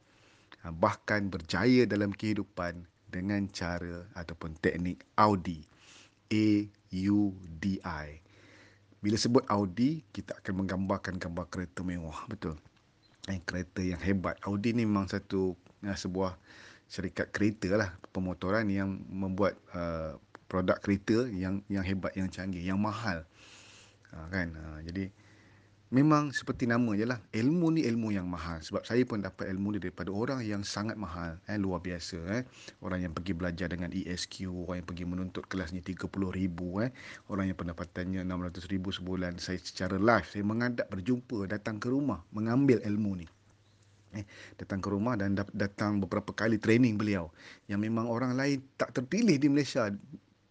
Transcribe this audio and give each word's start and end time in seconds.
Eh, 0.65 0.73
bahkan 0.73 1.29
berjaya 1.29 1.85
dalam 1.85 2.09
kehidupan 2.09 2.89
dengan 3.13 3.45
cara 3.53 4.09
ataupun 4.17 4.57
teknik 4.57 5.05
Audi. 5.13 5.61
A-U-D-I. 6.33 8.07
Bila 8.97 9.17
sebut 9.21 9.45
Audi, 9.45 10.01
kita 10.09 10.33
akan 10.41 10.65
menggambarkan 10.65 11.21
gambar 11.21 11.45
kereta 11.53 11.85
mewah, 11.85 12.25
betul. 12.25 12.57
Eh, 13.29 13.37
kereta 13.45 13.85
yang 13.85 14.01
hebat. 14.01 14.41
Audi 14.49 14.73
ni 14.73 14.89
memang 14.89 15.05
satu 15.05 15.53
uh, 15.85 15.93
sebuah 15.93 16.33
syarikat 16.89 17.29
kereta 17.29 17.77
lah, 17.77 17.93
pemotoran 18.09 18.65
yang 18.65 19.05
membuat 19.05 19.53
uh, 19.77 20.17
produk 20.49 20.81
kereta 20.81 21.29
yang 21.29 21.61
yang 21.69 21.85
hebat, 21.85 22.09
yang 22.17 22.25
canggih, 22.33 22.65
yang 22.65 22.81
mahal. 22.81 23.21
Uh, 24.09 24.25
kan? 24.33 24.49
Uh, 24.57 24.81
jadi 24.81 25.13
memang 25.93 26.33
seperti 26.33 26.65
nama 26.65 26.93
je 26.97 27.05
lah. 27.05 27.19
Ilmu 27.33 27.77
ni 27.77 27.81
ilmu 27.85 28.13
yang 28.13 28.25
mahal. 28.25 28.61
Sebab 28.61 28.85
saya 28.85 29.05
pun 29.05 29.21
dapat 29.21 29.49
ilmu 29.53 29.75
ni 29.75 29.79
daripada 29.81 30.09
orang 30.09 30.41
yang 30.41 30.65
sangat 30.65 30.97
mahal. 30.97 31.37
Eh, 31.45 31.57
luar 31.59 31.81
biasa. 31.81 32.17
Eh. 32.39 32.43
Orang 32.81 33.05
yang 33.05 33.13
pergi 33.13 33.33
belajar 33.37 33.69
dengan 33.69 33.93
ESQ. 33.93 34.49
Orang 34.49 34.81
yang 34.81 34.87
pergi 34.87 35.05
menuntut 35.05 35.43
kelas 35.45 35.75
ni 35.75 35.81
RM30,000. 35.85 36.59
Eh. 36.85 36.91
Orang 37.29 37.45
yang 37.49 37.57
pendapatannya 37.57 38.21
RM600,000 38.25 38.85
sebulan. 39.01 39.33
Saya 39.37 39.57
secara 39.61 39.99
live, 40.01 40.27
saya 40.29 40.43
mengadap 40.45 40.87
berjumpa, 40.89 41.45
datang 41.45 41.77
ke 41.77 41.91
rumah, 41.91 42.21
mengambil 42.33 42.81
ilmu 42.81 43.25
ni. 43.25 43.27
Eh, 44.15 44.23
datang 44.55 44.79
ke 44.79 44.87
rumah 44.87 45.19
dan 45.19 45.35
datang 45.35 45.99
beberapa 45.99 46.31
kali 46.31 46.55
training 46.55 46.95
beliau. 46.95 47.27
Yang 47.67 47.91
memang 47.91 48.07
orang 48.07 48.31
lain 48.39 48.63
tak 48.79 48.95
terpilih 48.95 49.35
di 49.35 49.51
Malaysia. 49.51 49.91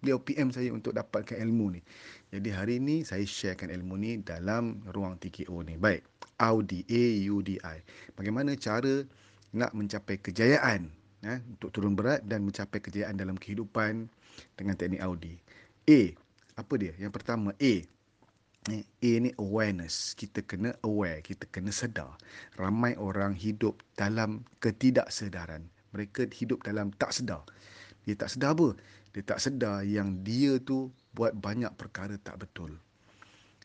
Beliau 0.04 0.20
PM 0.20 0.52
saya 0.52 0.68
untuk 0.68 0.92
dapatkan 0.92 1.40
ilmu 1.40 1.72
ni. 1.72 1.80
Jadi 2.28 2.52
hari 2.52 2.76
ini 2.76 3.08
saya 3.08 3.24
sharekan 3.24 3.72
ilmu 3.72 3.96
ni 3.96 4.20
dalam 4.20 4.84
ruang 4.92 5.16
TKO 5.16 5.64
ni. 5.64 5.80
Baik, 5.80 6.04
Audi, 6.44 6.84
A-U-D-I. 6.84 7.76
Bagaimana 8.12 8.52
cara 8.52 9.00
nak 9.56 9.72
mencapai 9.72 10.20
kejayaan 10.20 10.92
eh, 11.24 11.40
untuk 11.56 11.72
turun 11.72 11.96
berat 11.96 12.20
dan 12.28 12.44
mencapai 12.44 12.84
kejayaan 12.84 13.16
dalam 13.16 13.40
kehidupan 13.40 14.04
dengan 14.60 14.76
teknik 14.76 15.00
Audi. 15.00 15.40
A, 15.88 16.12
apa 16.60 16.74
dia? 16.76 16.92
Yang 17.00 17.16
pertama, 17.16 17.56
A. 17.56 17.74
Eh, 18.68 18.84
A 18.84 19.10
ni 19.24 19.32
awareness. 19.40 20.12
Kita 20.12 20.44
kena 20.44 20.76
aware, 20.84 21.24
kita 21.24 21.48
kena 21.48 21.72
sedar. 21.72 22.12
Ramai 22.60 22.92
orang 23.00 23.32
hidup 23.32 23.80
dalam 23.96 24.44
ketidaksedaran. 24.60 25.64
Mereka 25.96 26.28
hidup 26.28 26.60
dalam 26.60 26.92
tak 27.00 27.16
sedar. 27.16 27.40
Dia 28.04 28.14
tak 28.16 28.32
sedar 28.32 28.52
apa? 28.52 28.76
Dia 29.16 29.22
tak 29.24 29.38
sedar 29.40 29.84
yang 29.84 30.20
dia 30.20 30.60
tu 30.60 30.92
buat 31.16 31.32
banyak 31.32 31.72
perkara 31.78 32.16
tak 32.20 32.44
betul. 32.44 32.76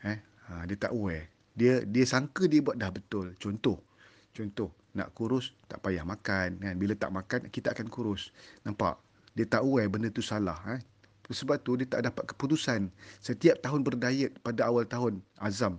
Eh, 0.05 0.17
ha, 0.47 0.63
dia 0.63 0.77
tak 0.79 0.95
aware. 0.95 1.27
Dia 1.55 1.83
dia 1.83 2.07
sangka 2.07 2.47
dia 2.47 2.63
buat 2.63 2.79
dah 2.79 2.91
betul. 2.93 3.35
Contoh, 3.35 3.83
contoh 4.31 4.71
nak 4.95 5.11
kurus 5.13 5.53
tak 5.67 5.83
payah 5.83 6.07
makan 6.07 6.57
kan. 6.61 6.75
Bila 6.79 6.93
tak 6.95 7.11
makan 7.11 7.39
kita 7.51 7.75
akan 7.75 7.87
kurus. 7.91 8.31
Nampak? 8.63 8.95
Dia 9.35 9.45
tak 9.45 9.61
aware 9.67 9.91
benda 9.91 10.07
tu 10.09 10.23
salah. 10.23 10.57
Eh. 10.71 10.81
Sebab 11.29 11.61
tu 11.61 11.77
dia 11.77 11.85
tak 11.85 12.09
dapat 12.09 12.33
keputusan. 12.33 12.89
Setiap 13.21 13.61
tahun 13.61 13.85
berdiet 13.85 14.33
pada 14.41 14.65
awal 14.65 14.89
tahun 14.89 15.21
azam. 15.37 15.77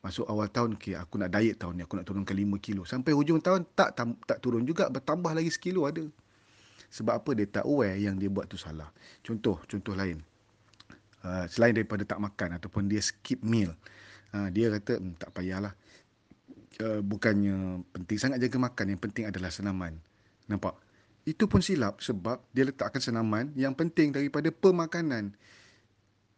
Masuk 0.00 0.24
awal 0.28 0.48
tahun, 0.48 0.80
okay, 0.80 0.96
aku 0.96 1.20
nak 1.20 1.32
diet 1.32 1.60
tahun 1.60 1.76
ni. 1.76 1.82
Aku 1.84 1.96
nak 1.96 2.08
turunkan 2.08 2.32
5 2.32 2.56
kilo. 2.60 2.88
Sampai 2.88 3.12
hujung 3.12 3.40
tahun, 3.40 3.68
tak 3.76 3.96
tak 4.00 4.38
turun 4.40 4.64
juga. 4.64 4.88
Bertambah 4.88 5.32
lagi 5.36 5.52
sekilo 5.52 5.84
ada. 5.84 6.04
Sebab 6.90 7.22
apa? 7.22 7.30
Dia 7.38 7.46
tak 7.46 7.64
aware 7.70 7.94
yang 7.96 8.18
dia 8.18 8.26
buat 8.26 8.50
tu 8.50 8.58
salah. 8.58 8.90
Contoh, 9.22 9.62
contoh 9.70 9.94
lain. 9.94 10.18
Uh, 11.22 11.46
selain 11.46 11.76
daripada 11.76 12.02
tak 12.02 12.18
makan 12.18 12.58
ataupun 12.58 12.90
dia 12.90 12.98
skip 12.98 13.38
meal. 13.46 13.70
Uh, 14.34 14.50
dia 14.50 14.74
kata 14.74 14.98
hmm, 14.98 15.14
tak 15.22 15.30
payahlah. 15.30 15.72
Uh, 16.82 16.98
bukannya 17.04 17.86
penting 17.94 18.18
sangat 18.18 18.38
jaga 18.42 18.58
makan. 18.58 18.96
Yang 18.96 19.00
penting 19.06 19.24
adalah 19.30 19.50
senaman. 19.54 20.02
Nampak? 20.50 20.74
Itu 21.22 21.46
pun 21.46 21.62
silap 21.62 22.02
sebab 22.02 22.42
dia 22.50 22.66
letakkan 22.66 22.98
senaman 22.98 23.54
yang 23.54 23.76
penting 23.76 24.10
daripada 24.10 24.50
pemakanan. 24.50 25.36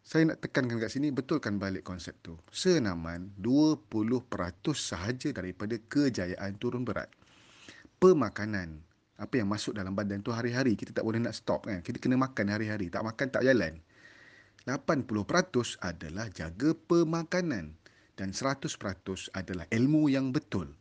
Saya 0.03 0.35
nak 0.35 0.43
tekankan 0.43 0.83
kat 0.83 0.91
sini, 0.91 1.15
betulkan 1.15 1.55
balik 1.55 1.87
konsep 1.87 2.11
tu. 2.19 2.35
Senaman 2.51 3.31
20% 3.39 3.87
sahaja 4.75 5.31
daripada 5.31 5.79
kejayaan 5.79 6.59
turun 6.59 6.83
berat. 6.83 7.07
Pemakanan, 8.03 8.83
apa 9.23 9.39
yang 9.39 9.47
masuk 9.47 9.79
dalam 9.79 9.95
badan 9.95 10.19
tu 10.19 10.35
hari-hari, 10.35 10.75
kita 10.75 10.91
tak 10.91 11.07
boleh 11.07 11.23
nak 11.23 11.31
stop 11.31 11.63
kan. 11.63 11.79
Kita 11.79 11.97
kena 11.97 12.19
makan 12.19 12.51
hari-hari. 12.51 12.91
Tak 12.91 13.07
makan 13.07 13.27
tak 13.31 13.47
jalan. 13.47 13.79
80% 14.67 15.07
adalah 15.83 16.27
jaga 16.31 16.71
pemakanan 16.87 17.75
dan 18.15 18.29
100% 18.31 18.67
adalah 19.35 19.65
ilmu 19.71 20.11
yang 20.11 20.35
betul. 20.35 20.71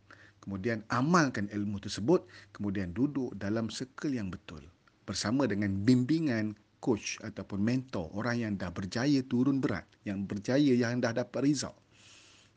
Kemudian 0.42 0.82
amalkan 0.90 1.46
ilmu 1.54 1.78
tersebut, 1.78 2.26
kemudian 2.50 2.90
duduk 2.90 3.30
dalam 3.38 3.70
circle 3.70 4.18
yang 4.18 4.26
betul 4.26 4.62
bersama 5.06 5.46
dengan 5.46 5.70
bimbingan 5.86 6.58
coach 6.82 7.18
ataupun 7.22 7.62
mentor 7.62 8.10
orang 8.18 8.42
yang 8.42 8.52
dah 8.58 8.74
berjaya 8.74 9.22
turun 9.22 9.62
berat, 9.62 9.86
yang 10.02 10.26
berjaya 10.26 10.74
yang 10.74 10.98
dah 10.98 11.14
dapat 11.14 11.46
result. 11.46 11.78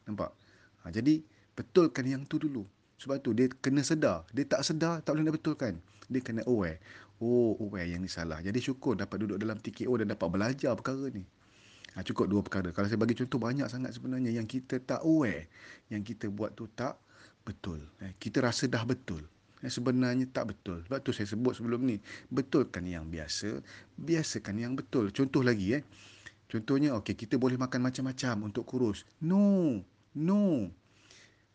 Nampak? 0.10 0.34
Ha, 0.82 0.90
jadi 0.90 1.22
betulkan 1.54 2.06
yang 2.10 2.26
tu 2.26 2.42
dulu. 2.42 2.66
Sebab 2.96 3.20
tu 3.20 3.36
dia 3.36 3.52
kena 3.60 3.84
sedar. 3.84 4.24
Dia 4.32 4.48
tak 4.48 4.64
sedar, 4.64 5.04
tak 5.04 5.16
boleh 5.16 5.28
nak 5.28 5.36
betulkan. 5.36 5.74
Dia 6.08 6.22
kena 6.24 6.46
aware. 6.48 6.80
Oh, 7.20 7.56
aware 7.60 7.88
yang 7.88 8.04
ni 8.04 8.12
salah. 8.12 8.44
Jadi 8.44 8.60
syukur 8.60 9.00
dapat 9.00 9.24
duduk 9.24 9.40
dalam 9.40 9.56
TKO 9.60 9.96
dan 10.00 10.12
dapat 10.12 10.28
belajar 10.28 10.76
perkara 10.76 11.08
ni. 11.12 11.24
Ha, 11.96 12.04
cukup 12.04 12.28
dua 12.28 12.44
perkara. 12.44 12.76
Kalau 12.76 12.92
saya 12.92 13.00
bagi 13.00 13.16
contoh, 13.16 13.40
banyak 13.40 13.72
sangat 13.72 13.96
sebenarnya 13.96 14.36
yang 14.36 14.44
kita 14.44 14.84
tak 14.84 15.00
aware. 15.08 15.48
Yang 15.88 16.12
kita 16.16 16.28
buat 16.28 16.52
tu 16.52 16.68
tak 16.76 17.00
betul. 17.48 17.80
Eh, 18.04 18.12
kita 18.20 18.44
rasa 18.44 18.68
dah 18.68 18.84
betul. 18.84 19.24
Eh, 19.64 19.72
sebenarnya 19.72 20.28
tak 20.28 20.52
betul. 20.52 20.84
Sebab 20.84 21.00
tu 21.00 21.16
saya 21.16 21.24
sebut 21.32 21.56
sebelum 21.56 21.88
ni. 21.88 22.04
Betulkan 22.28 22.84
yang 22.84 23.08
biasa. 23.08 23.64
Biasakan 23.96 24.60
yang 24.60 24.76
betul. 24.76 25.16
Contoh 25.16 25.40
lagi. 25.40 25.80
eh. 25.80 25.84
Contohnya, 26.52 26.94
okay, 26.94 27.16
kita 27.16 27.40
boleh 27.40 27.56
makan 27.56 27.80
macam-macam 27.80 28.52
untuk 28.52 28.68
kurus. 28.68 29.08
No. 29.24 29.80
No. 30.12 30.68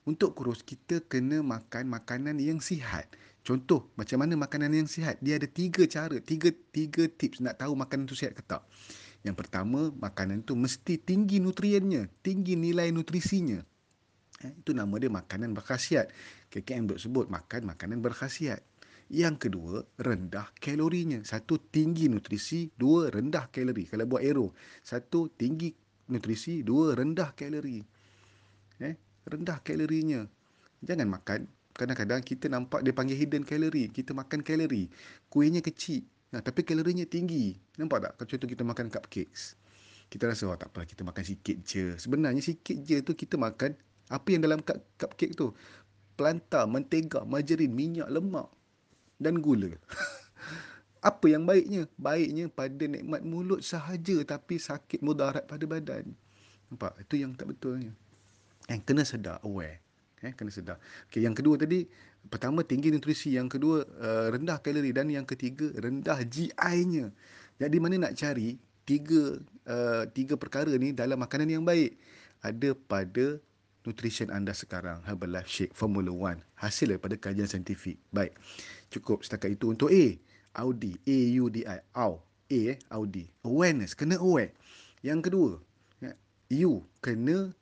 Untuk 0.08 0.32
kurus, 0.32 0.64
kita 0.64 1.04
kena 1.04 1.44
makan 1.44 1.92
makanan 1.92 2.40
yang 2.40 2.58
sihat. 2.58 3.10
Contoh, 3.40 3.88
macam 3.96 4.20
mana 4.20 4.36
makanan 4.36 4.72
yang 4.72 4.88
sihat? 4.88 5.20
Dia 5.20 5.36
ada 5.40 5.48
tiga 5.48 5.84
cara, 5.88 6.16
tiga 6.20 6.52
tiga 6.72 7.08
tips 7.08 7.40
nak 7.40 7.60
tahu 7.60 7.72
makanan 7.76 8.08
tu 8.08 8.16
sihat 8.16 8.36
ke 8.36 8.44
tak. 8.44 8.64
Yang 9.20 9.44
pertama, 9.44 9.92
makanan 10.00 10.44
tu 10.44 10.56
mesti 10.56 10.96
tinggi 10.96 11.40
nutriennya, 11.40 12.08
tinggi 12.24 12.56
nilai 12.56 12.88
nutrisinya. 12.92 13.60
Eh, 14.40 14.52
itu 14.56 14.72
nama 14.72 14.96
dia 14.96 15.12
makanan 15.12 15.52
berkhasiat. 15.52 16.08
KKM 16.48 16.96
duk 16.96 17.00
sebut 17.00 17.28
makan 17.28 17.68
makanan 17.68 18.00
berkhasiat. 18.00 18.64
Yang 19.12 19.48
kedua, 19.48 19.84
rendah 20.00 20.48
kalorinya. 20.56 21.20
Satu, 21.26 21.60
tinggi 21.60 22.08
nutrisi. 22.08 22.72
Dua, 22.72 23.12
rendah 23.12 23.52
kalori. 23.52 23.84
Kalau 23.84 24.06
buat 24.08 24.22
arrow. 24.24 24.54
Satu, 24.80 25.28
tinggi 25.28 25.74
nutrisi. 26.08 26.64
Dua, 26.64 26.96
rendah 26.96 27.36
kalori. 27.36 27.82
Eh, 28.80 28.94
rendah 29.30 29.58
kalorinya. 29.62 30.26
Jangan 30.82 31.08
makan 31.08 31.40
kadang-kadang 31.80 32.20
kita 32.20 32.52
nampak 32.52 32.84
dia 32.84 32.92
panggil 32.92 33.16
hidden 33.16 33.46
calorie. 33.46 33.88
Kita 33.88 34.12
makan 34.12 34.44
kalori. 34.44 34.92
Kuihnya 35.32 35.64
kecil. 35.64 36.04
Nah, 36.30 36.44
tapi 36.44 36.62
kalorinya 36.62 37.08
tinggi. 37.08 37.58
Nampak 37.80 37.98
tak? 38.04 38.12
Kalau 38.18 38.28
contoh 38.36 38.48
kita 38.50 38.62
makan 38.62 38.86
cupcakes. 38.92 39.58
Kita 40.10 40.26
rasa, 40.26 40.50
oh, 40.50 40.58
tak 40.58 40.74
apa, 40.74 40.82
kita 40.82 41.06
makan 41.06 41.22
sikit 41.22 41.56
je. 41.62 41.94
Sebenarnya 41.94 42.42
sikit 42.42 42.74
je 42.82 42.98
tu 42.98 43.14
kita 43.14 43.38
makan 43.38 43.78
apa 44.10 44.26
yang 44.30 44.42
dalam 44.42 44.58
cup 44.58 44.82
cupcake 44.98 45.38
tu. 45.38 45.54
Pelanta, 46.18 46.66
mentega, 46.66 47.22
margarin, 47.22 47.70
minyak, 47.70 48.10
lemak 48.10 48.50
dan 49.22 49.38
gula. 49.38 49.70
apa 51.10 51.26
yang 51.30 51.46
baiknya? 51.46 51.86
Baiknya 51.94 52.50
pada 52.50 52.84
nikmat 52.90 53.22
mulut 53.22 53.62
sahaja 53.62 54.18
tapi 54.26 54.58
sakit 54.58 55.00
mudarat 55.00 55.46
pada 55.46 55.64
badan. 55.64 56.10
Nampak? 56.68 56.98
Itu 57.06 57.14
yang 57.18 57.32
tak 57.38 57.54
betulnya. 57.54 57.94
Yang 58.70 58.80
kena 58.86 59.02
sedar, 59.02 59.36
aware. 59.42 59.82
Eh 60.22 60.30
kena 60.30 60.54
sedar. 60.54 60.78
Okey, 61.10 61.26
yang 61.26 61.34
kedua 61.34 61.58
tadi 61.58 61.90
pertama 62.30 62.62
tinggi 62.62 62.94
nutrisi, 62.94 63.34
yang 63.34 63.50
kedua 63.50 63.82
uh, 63.98 64.30
rendah 64.30 64.62
kalori. 64.62 64.94
Dan 64.94 65.10
yang 65.10 65.26
ketiga 65.26 65.74
rendah 65.74 66.22
GI-nya. 66.22 67.10
Jadi 67.58 67.76
mana 67.82 67.98
nak 67.98 68.14
cari 68.14 68.54
tiga 68.86 69.42
uh, 69.66 70.06
tiga 70.14 70.38
perkara 70.38 70.70
ni 70.78 70.94
dalam 70.94 71.18
makanan 71.18 71.50
yang 71.50 71.64
baik? 71.66 71.98
Ada 72.46 72.72
pada 72.86 73.42
nutrition 73.88 74.30
anda 74.30 74.52
sekarang. 74.54 75.02
Herbalife 75.02 75.48
Shake 75.48 75.74
Formula 75.74 76.12
1 76.12 76.40
hasil 76.60 76.94
daripada 76.94 77.16
kajian 77.16 77.48
saintifik. 77.48 77.98
Baik. 78.14 78.36
Cukup 78.92 79.24
setakat 79.24 79.56
itu 79.56 79.72
untuk 79.72 79.90
A. 79.90 80.14
Audi 80.58 80.94
A 81.06 81.18
U 81.40 81.50
D 81.50 81.66
I. 81.66 81.78
Au. 81.96 82.22
A 82.50 82.58
eh 82.58 82.78
Audi. 82.92 83.30
Awareness. 83.46 83.96
Kena 83.96 84.18
aware. 84.18 84.52
Yang 85.00 85.30
kedua 85.30 85.50
ya, 86.02 86.12
U 86.68 86.84
kena 87.00 87.54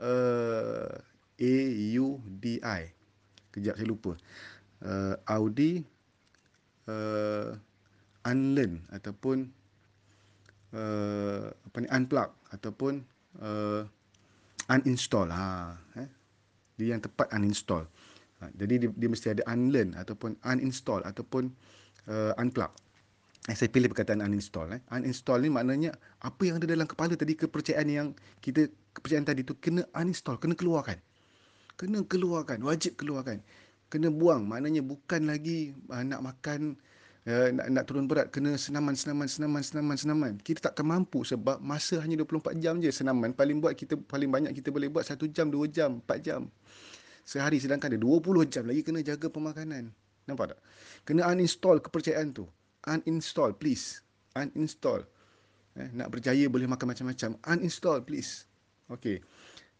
uh, 0.00 0.92
A 1.36 1.54
U 1.96 2.20
D 2.40 2.60
I. 2.60 2.92
Kejap 3.52 3.76
saya 3.76 3.88
lupa. 3.88 4.16
Uh, 4.84 5.16
Audi 5.28 5.80
uh, 6.88 7.56
unlearn 8.28 8.84
ataupun 8.92 9.48
uh, 10.76 11.48
apa 11.48 11.76
ni 11.80 11.88
unplug 11.88 12.28
ataupun 12.52 13.00
uh, 13.40 13.82
uninstall. 14.68 15.32
Ha 15.32 15.72
eh. 15.96 16.08
Dia 16.76 16.92
yang 16.92 17.00
tepat 17.00 17.32
uninstall. 17.32 17.88
Ha, 18.36 18.52
jadi 18.52 18.84
dia, 18.84 18.90
dia 18.92 19.08
mesti 19.08 19.32
ada 19.32 19.40
unlearn 19.48 19.96
ataupun 19.96 20.36
uninstall 20.44 21.00
ataupun 21.08 21.48
uh, 22.12 22.36
unplug. 22.36 22.68
Eh, 23.48 23.56
saya 23.56 23.72
pilih 23.72 23.88
perkataan 23.88 24.20
uninstall 24.20 24.76
eh. 24.76 24.80
Uninstall 24.92 25.40
ni 25.40 25.48
maknanya 25.48 25.96
apa 26.20 26.44
yang 26.44 26.60
ada 26.60 26.68
dalam 26.68 26.84
kepala 26.84 27.16
tadi 27.16 27.32
kepercayaan 27.32 27.88
yang 27.88 28.08
kita 28.44 28.68
kepercayaan 28.96 29.28
tadi 29.28 29.44
tu 29.44 29.52
kena 29.60 29.84
uninstall 29.92 30.40
kena 30.40 30.56
keluarkan. 30.56 30.96
Kena 31.76 32.00
keluarkan 32.08 32.64
wajib 32.64 32.96
keluarkan. 32.96 33.44
Kena 33.92 34.08
buang 34.08 34.48
maknanya 34.48 34.80
bukan 34.80 35.28
lagi 35.28 35.76
uh, 35.92 36.02
nak 36.02 36.24
makan 36.24 36.74
uh, 37.28 37.48
nak, 37.52 37.66
nak 37.70 37.84
turun 37.84 38.08
berat 38.08 38.32
kena 38.32 38.56
senaman 38.56 38.96
senaman 38.96 39.28
senaman 39.28 39.62
senaman 39.62 39.96
senaman. 40.00 40.32
Kita 40.40 40.72
takkan 40.72 40.88
mampu 40.88 41.22
sebab 41.22 41.60
masa 41.60 42.00
hanya 42.00 42.24
24 42.24 42.56
jam 42.64 42.80
je 42.80 42.88
senaman. 42.88 43.36
Paling 43.36 43.60
buat 43.60 43.76
kita 43.76 44.00
paling 44.08 44.32
banyak 44.32 44.56
kita 44.56 44.72
boleh 44.72 44.88
buat 44.88 45.04
1 45.04 45.20
jam 45.36 45.52
2 45.52 45.68
jam 45.68 46.00
4 46.08 46.26
jam. 46.26 46.48
Sehari 47.28 47.60
sedangkan 47.60 47.92
ada 47.92 48.00
20 48.00 48.24
jam 48.48 48.64
lagi 48.64 48.80
kena 48.80 49.04
jaga 49.04 49.28
pemakanan. 49.28 49.92
Nampak 50.26 50.56
tak? 50.56 50.60
Kena 51.06 51.28
uninstall 51.30 51.78
kepercayaan 51.84 52.32
tu. 52.34 52.48
Uninstall 52.88 53.54
please. 53.54 54.02
Uninstall. 54.34 55.06
Eh, 55.76 55.92
nak 55.92 56.08
berjaya 56.08 56.48
boleh 56.48 56.64
makan 56.66 56.90
macam-macam. 56.90 57.36
Uninstall 57.46 58.00
please 58.02 58.48
okey 58.92 59.22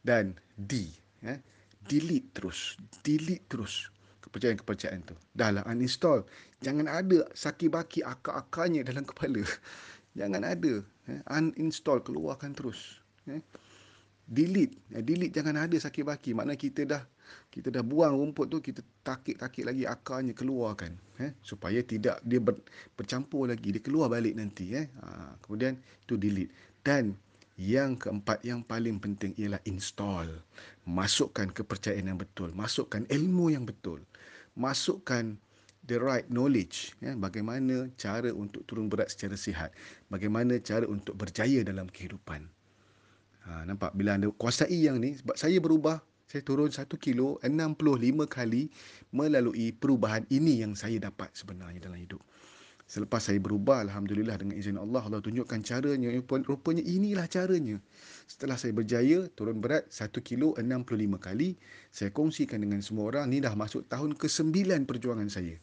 dan 0.02 0.34
D 0.54 0.90
eh, 1.26 1.38
delete 1.86 2.30
terus 2.34 2.74
delete 3.02 3.46
terus 3.50 3.90
kepercayaan-kepercayaan 4.26 5.00
tu. 5.06 5.16
Dah 5.32 5.54
lah 5.54 5.62
uninstall. 5.64 6.26
Jangan 6.60 6.90
ada 6.90 7.24
sakit 7.32 7.70
baki 7.70 8.02
akar-akarnya 8.02 8.82
dalam 8.82 9.06
kepala. 9.08 9.40
Jangan 10.18 10.42
ada. 10.42 10.84
Eh? 11.08 11.20
Uninstall, 11.30 12.02
keluarkan 12.02 12.52
terus. 12.52 13.00
Eh? 13.30 13.40
Delete. 14.26 14.76
Eh, 14.92 15.00
delete 15.00 15.38
jangan 15.38 15.64
ada 15.64 15.76
sakit 15.78 16.04
baki. 16.04 16.34
Maknanya 16.34 16.58
kita 16.60 16.82
dah 16.84 17.02
kita 17.48 17.72
dah 17.72 17.82
buang 17.82 18.12
rumput 18.12 18.46
tu, 18.52 18.58
kita 18.60 18.84
takik-takik 19.02 19.64
lagi 19.66 19.88
akarnya, 19.88 20.36
keluarkan. 20.36 20.92
Eh? 21.22 21.32
Supaya 21.40 21.80
tidak 21.80 22.20
dia 22.20 22.42
ber, 22.42 22.60
bercampur 22.92 23.48
lagi. 23.48 23.72
Dia 23.72 23.80
keluar 23.80 24.12
balik 24.12 24.36
nanti. 24.36 24.74
Eh? 24.76 24.84
Ha, 25.00 25.38
kemudian 25.40 25.78
tu 26.04 26.20
delete. 26.20 26.50
Dan 26.84 27.16
yang 27.56 27.96
keempat 27.96 28.44
yang 28.44 28.60
paling 28.60 29.00
penting 29.00 29.32
ialah 29.40 29.60
install. 29.64 30.28
Masukkan 30.84 31.48
kepercayaan 31.48 32.06
yang 32.06 32.20
betul, 32.20 32.52
masukkan 32.52 33.02
ilmu 33.08 33.50
yang 33.52 33.64
betul. 33.64 34.04
Masukkan 34.56 35.36
the 35.88 35.96
right 35.96 36.26
knowledge 36.28 36.92
ya 36.98 37.14
bagaimana 37.16 37.88
cara 37.96 38.28
untuk 38.32 38.62
turun 38.68 38.92
berat 38.92 39.08
secara 39.08 39.34
sihat, 39.34 39.72
bagaimana 40.12 40.60
cara 40.60 40.84
untuk 40.84 41.16
berjaya 41.16 41.64
dalam 41.64 41.88
kehidupan. 41.88 42.44
Ha, 43.46 43.62
nampak 43.64 43.94
bila 43.94 44.18
anda 44.18 44.28
kuasai 44.34 44.86
yang 44.86 44.98
ni 44.98 45.14
sebab 45.14 45.38
saya 45.38 45.56
berubah 45.62 46.02
saya 46.26 46.42
turun 46.42 46.74
1 46.74 46.90
kilo 46.98 47.38
65 47.38 48.26
kali 48.26 48.66
melalui 49.14 49.70
perubahan 49.70 50.26
ini 50.26 50.66
yang 50.66 50.74
saya 50.74 50.98
dapat 50.98 51.30
sebenarnya 51.38 51.78
dalam 51.86 52.02
hidup. 52.02 52.18
Selepas 52.86 53.18
saya 53.18 53.42
berubah, 53.42 53.82
Alhamdulillah 53.82 54.38
dengan 54.38 54.54
izin 54.54 54.78
Allah, 54.78 55.02
Allah 55.02 55.18
tunjukkan 55.18 55.58
caranya. 55.66 56.06
Rupanya 56.22 56.86
inilah 56.86 57.26
caranya. 57.26 57.82
Setelah 58.30 58.54
saya 58.54 58.70
berjaya, 58.70 59.26
turun 59.34 59.58
berat 59.58 59.90
1 59.90 60.14
kilo 60.22 60.54
65 60.54 61.18
kali. 61.18 61.58
Saya 61.90 62.14
kongsikan 62.14 62.62
dengan 62.62 62.78
semua 62.86 63.10
orang, 63.10 63.26
ini 63.34 63.42
dah 63.42 63.58
masuk 63.58 63.90
tahun 63.90 64.14
ke-9 64.14 64.86
perjuangan 64.86 65.26
saya. 65.26 65.58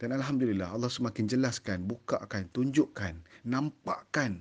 Dan 0.00 0.16
Alhamdulillah, 0.16 0.72
Allah 0.72 0.88
semakin 0.88 1.28
jelaskan, 1.28 1.84
bukakan, 1.84 2.48
tunjukkan, 2.56 3.20
nampakkan 3.44 4.40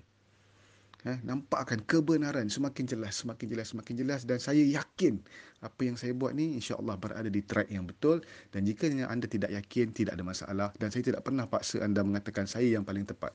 eh, 1.07 1.19
nampak 1.23 1.63
akan 1.67 1.79
kebenaran 1.87 2.47
semakin 2.51 2.83
jelas, 2.89 3.21
semakin 3.23 3.47
jelas, 3.51 3.71
semakin 3.71 3.95
jelas 3.95 4.21
dan 4.27 4.41
saya 4.41 4.59
yakin 4.59 5.21
apa 5.63 5.81
yang 5.83 5.95
saya 5.99 6.15
buat 6.15 6.35
ni 6.35 6.55
insya-Allah 6.59 6.95
berada 6.99 7.29
di 7.31 7.43
track 7.43 7.71
yang 7.71 7.87
betul 7.87 8.19
dan 8.51 8.63
jika 8.67 8.87
anda 9.07 9.27
tidak 9.27 9.51
yakin 9.51 9.91
tidak 9.95 10.15
ada 10.19 10.25
masalah 10.25 10.69
dan 10.79 10.91
saya 10.91 11.03
tidak 11.03 11.23
pernah 11.23 11.47
paksa 11.47 11.83
anda 11.83 12.03
mengatakan 12.03 12.47
saya 12.47 12.67
yang 12.67 12.83
paling 12.83 13.07
tepat. 13.07 13.31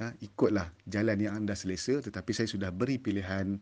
Ha, 0.00 0.16
ikutlah 0.24 0.72
jalan 0.88 1.20
yang 1.20 1.44
anda 1.44 1.52
selesa 1.52 2.00
tetapi 2.00 2.32
saya 2.32 2.48
sudah 2.48 2.72
beri 2.72 2.96
pilihan 2.96 3.60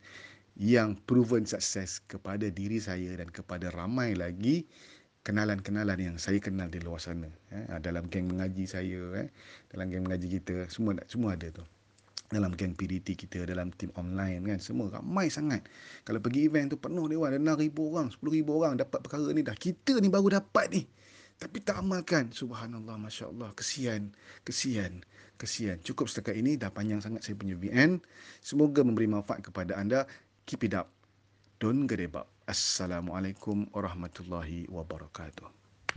yang 0.54 0.94
proven 1.06 1.42
sukses 1.46 1.98
kepada 2.06 2.46
diri 2.46 2.78
saya 2.78 3.14
dan 3.18 3.26
kepada 3.30 3.74
ramai 3.74 4.14
lagi 4.14 4.66
kenalan-kenalan 5.22 5.98
yang 5.98 6.16
saya 6.18 6.42
kenal 6.42 6.66
di 6.70 6.78
luar 6.82 7.02
sana 7.02 7.30
eh, 7.54 7.66
dalam 7.78 8.06
geng 8.10 8.30
mengaji 8.30 8.64
saya 8.64 9.02
eh, 9.22 9.28
dalam 9.70 9.90
geng 9.90 10.06
mengaji 10.06 10.40
kita 10.40 10.66
semua 10.70 10.98
semua 11.06 11.34
ada 11.34 11.50
tu 11.50 11.64
dalam 12.28 12.52
geng 12.52 12.76
PDT 12.76 13.16
kita 13.16 13.48
dalam 13.48 13.72
tim 13.72 13.88
online 13.96 14.44
kan 14.44 14.60
semua 14.60 14.92
ramai 14.92 15.32
sangat. 15.32 15.64
Kalau 16.04 16.20
pergi 16.20 16.48
event 16.48 16.68
tu 16.68 16.76
penuh 16.76 17.08
dewan 17.08 17.32
ada 17.32 17.40
6000 17.40 17.72
orang 17.72 18.08
10000 18.12 18.44
orang 18.44 18.72
dapat 18.76 18.98
perkara 19.00 19.28
ni 19.32 19.40
dah. 19.40 19.56
Kita 19.56 19.96
ni 19.98 20.12
baru 20.12 20.36
dapat 20.36 20.66
ni. 20.76 20.82
Tapi 21.38 21.56
tak 21.64 21.80
amalkan. 21.80 22.28
Subhanallah 22.34 23.00
masya-Allah. 23.00 23.56
Kesian 23.56 24.12
kesian 24.44 25.00
kesian. 25.38 25.80
Cukup 25.80 26.10
setakat 26.10 26.36
ini 26.36 26.58
dah 26.58 26.68
panjang 26.68 27.00
sangat 27.00 27.24
saya 27.24 27.38
punya 27.38 27.54
VN 27.56 28.02
semoga 28.44 28.84
memberi 28.84 29.08
manfaat 29.08 29.40
kepada 29.40 29.78
anda. 29.78 30.04
Keep 30.44 30.68
it 30.68 30.74
up. 30.76 30.92
Don't 31.62 31.88
get 31.88 32.02
up. 32.12 32.28
Assalamualaikum 32.48 33.68
warahmatullahi 33.72 34.68
wabarakatuh 34.72 35.57